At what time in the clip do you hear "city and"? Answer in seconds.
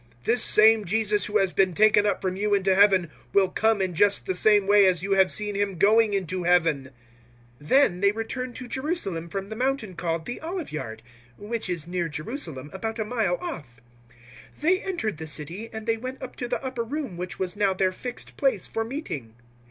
15.27-15.85